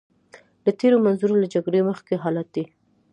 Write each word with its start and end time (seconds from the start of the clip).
له 0.63 0.71
تېر 0.79 0.93
منظور 1.05 1.31
له 1.41 1.47
جګړې 1.53 1.81
مخکې 1.89 2.21
حالت 2.23 2.47
دی. 2.55 2.65